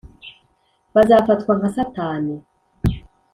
[0.95, 2.35] bazafatwa nka satani